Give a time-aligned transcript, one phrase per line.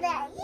[0.00, 0.39] Mother.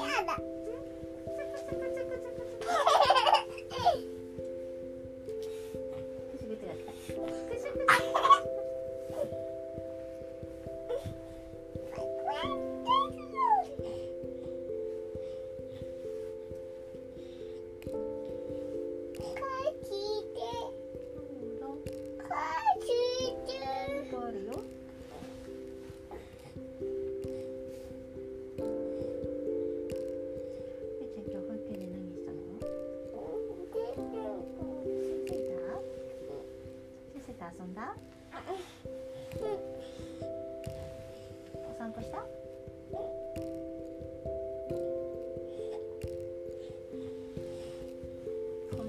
[41.97, 42.19] とした？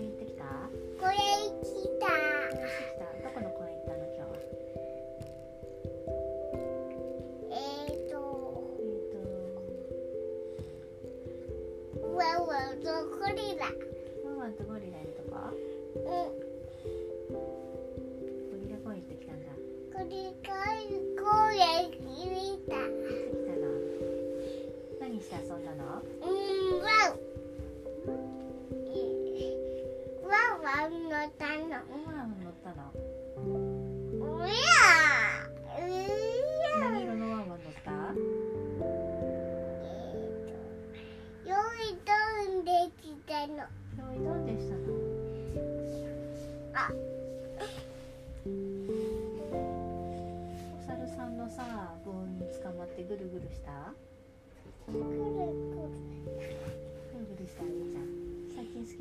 [0.10, 0.44] ってきた？
[3.00, 3.06] た。
[3.24, 4.36] どこの公園行ったの今日は？
[7.52, 7.56] え
[8.12, 8.20] と。
[8.78, 8.84] え
[9.16, 9.18] と。
[13.18, 13.64] ゴリラ。
[14.38, 14.52] ワン
[15.00, 15.32] ンこ？
[18.84, 19.48] 公園行ってきたんだ。
[19.98, 20.14] ゴリ
[20.44, 20.52] ラ
[21.16, 21.24] 公
[21.56, 21.88] 園
[22.70, 22.84] たで
[23.32, 23.64] きたの
[25.00, 26.04] 何して遊んだの？
[26.22, 26.82] うん。
[26.82, 27.16] ワン
[30.28, 30.68] ワン。
[30.68, 31.72] ワンのたの。
[32.06, 32.37] ワン。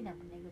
[0.07, 0.46] না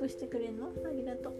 [0.00, 0.68] くしてくれんの？
[0.68, 1.32] ありがとう。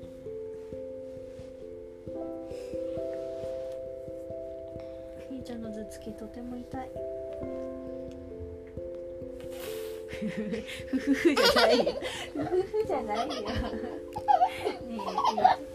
[5.30, 6.90] ひーちゃんの頭突きとても痛い。
[10.90, 11.84] ふふふじゃないよ。
[12.34, 13.32] ふふふじゃないよ。
[13.32, 13.40] ね
[15.38, 15.69] え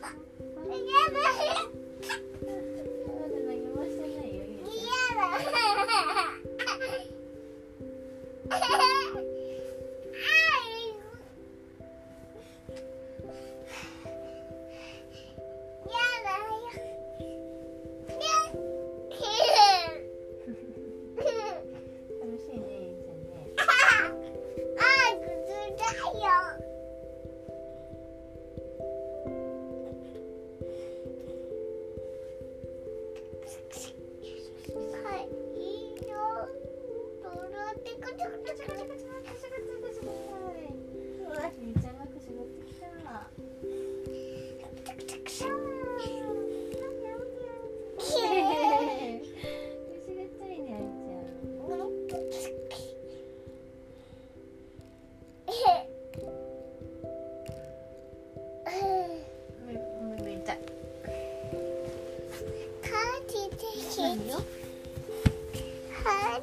[0.00, 0.29] ま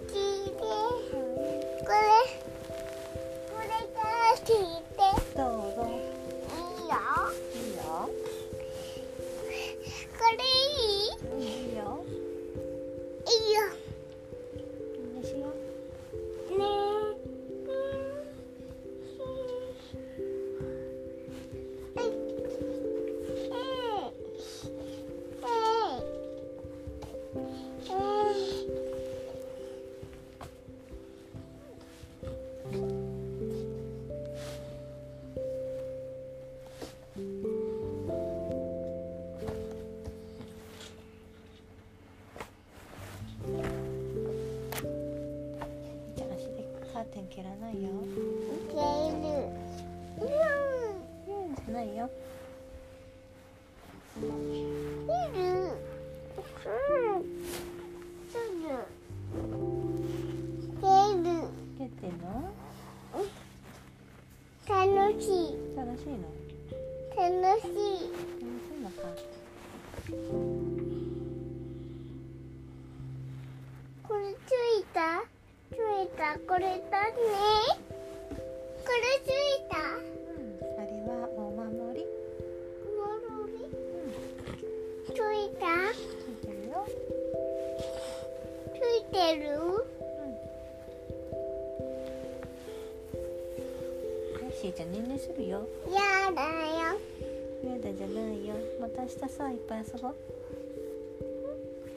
[0.06, 0.27] き。
[47.30, 47.90] 蹴らないよ。
[47.90, 47.94] う
[50.24, 50.28] ん。
[51.56, 52.10] じゃないよ。
[61.78, 62.52] 蹴ってんの？
[64.68, 65.56] 楽しい。
[65.76, 66.24] 楽しいの？
[67.16, 67.28] 楽
[67.62, 68.10] しい。
[68.42, 68.96] 楽しいのか。
[74.08, 74.36] これつ
[74.80, 74.98] いた？
[75.20, 75.37] つ
[76.04, 76.62] いたこれ
[76.92, 77.14] だね。
[78.30, 79.74] これついた。
[79.78, 81.66] うんあれはお守
[81.98, 82.06] り。
[82.86, 82.88] お
[83.42, 83.66] 守り。
[83.66, 83.66] う
[84.06, 84.14] ん。
[85.08, 85.98] ついたつ
[86.30, 86.86] いてるよ。
[88.74, 89.50] ついてる？
[89.58, 89.62] う
[94.44, 94.48] ん。
[94.48, 95.68] よしじゃあねんねするよ。
[95.90, 97.00] やだよ。
[97.64, 98.54] やだじゃないよ。
[98.80, 100.16] また明日さいっぱい遊ぼう。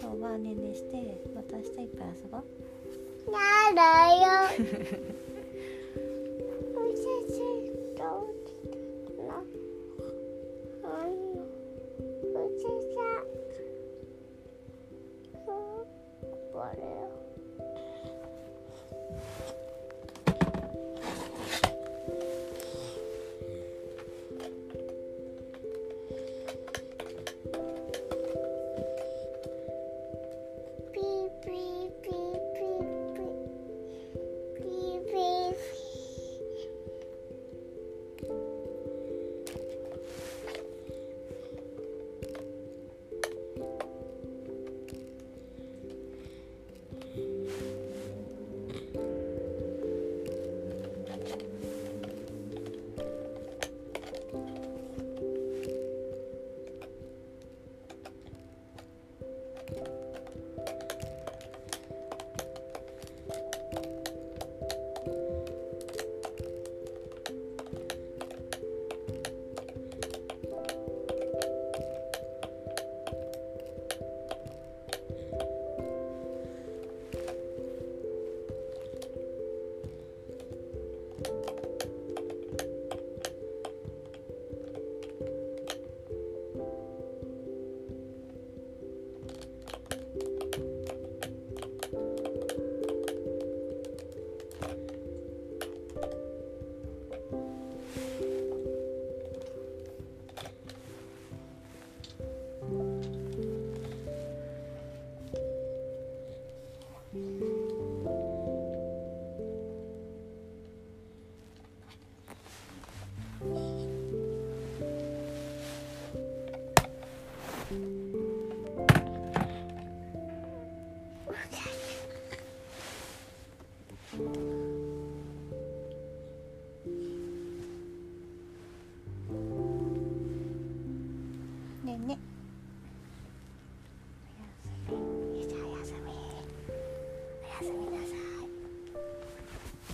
[0.00, 2.44] 今日はねんねしてまた明日いっぱい遊ぼう
[3.70, 4.50] やだ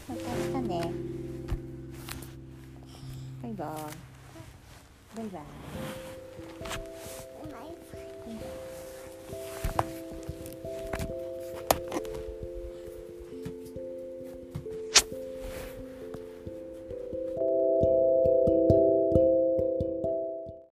[0.08, 0.94] また明日ね
[3.44, 7.15] バイバイバイバイ